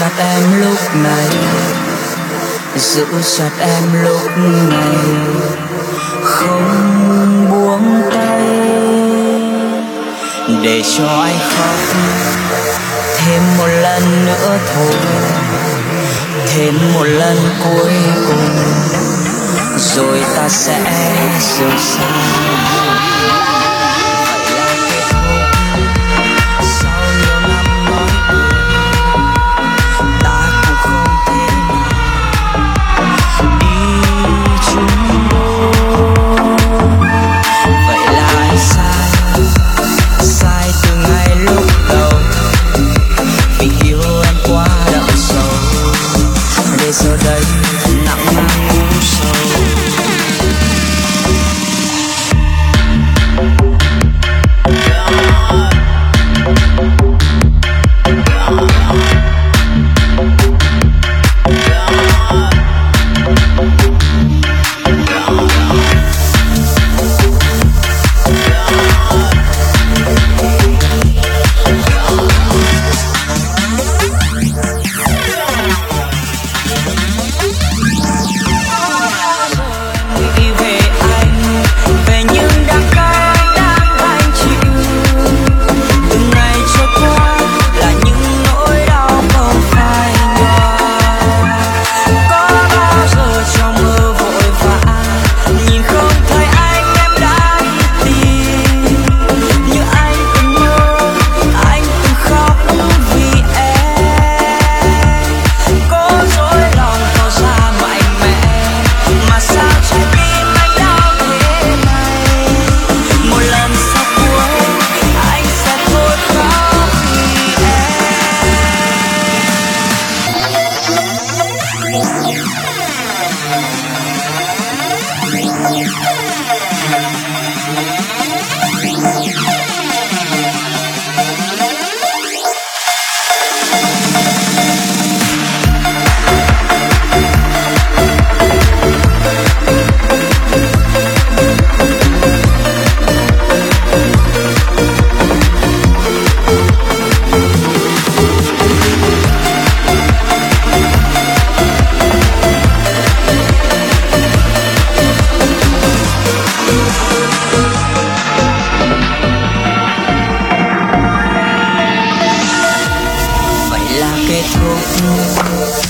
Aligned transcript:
chặt 0.00 0.18
em 0.18 0.60
lúc 0.60 0.94
này. 0.94 1.28
Giữ 2.76 3.06
chặt 3.38 3.50
em 3.58 4.04
lúc 4.04 4.20
này. 4.68 4.96
Không 6.24 7.46
buông 7.50 8.10
tay. 8.10 8.42
Để 10.62 10.82
cho 10.96 11.06
anh 11.06 11.38
khóc 11.38 11.76
thêm 13.16 13.42
một 13.58 13.66
lần 13.66 14.26
nữa 14.26 14.58
thôi. 14.74 14.94
Thêm 16.54 16.74
một 16.94 17.04
lần 17.04 17.36
cuối 17.64 17.92
cùng. 18.28 18.48
Rồi 19.78 20.24
ta 20.36 20.48
sẽ 20.48 20.80
rời 21.58 21.78
xa. 21.78 22.19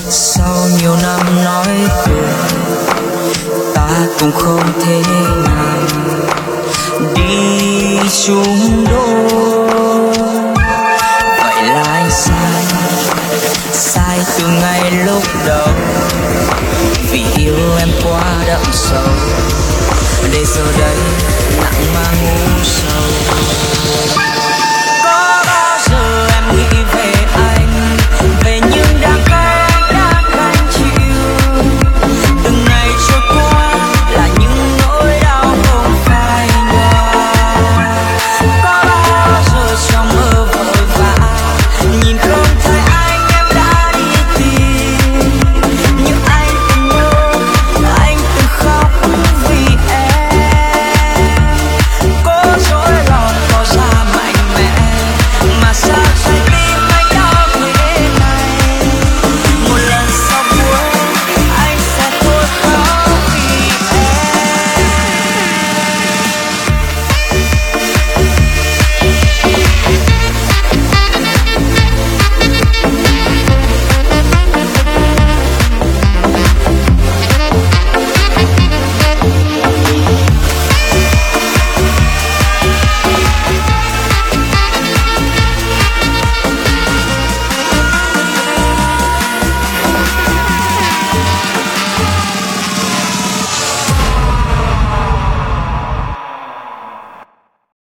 Sau 0.09 0.55
nhiều 0.79 0.95
năm 1.03 1.45
nói 1.45 1.67
cười 2.05 2.51
ta 3.75 3.89
cũng 4.19 4.31
không 4.31 4.61
thể 4.85 5.01
nào 5.43 5.77
đi 7.15 7.99
chung 8.25 8.85
đôi. 8.89 10.13
Vậy 11.37 11.63
là 11.63 11.83
anh 11.83 12.09
sai 12.11 12.63
sai 13.71 14.19
từ 14.37 14.47
ngày 14.47 14.91
lúc 15.05 15.23
đầu. 15.47 15.67
Vì 17.11 17.25
yêu 17.37 17.55
em 17.79 17.89
quá 18.03 18.23
đậm 18.47 18.61
sâu, 18.73 19.07
để 20.33 20.45
giờ 20.45 20.65
đây 20.79 20.97
nặng 21.63 21.93
mang 21.93 22.27
u 22.27 22.63
sầu 22.63 23.03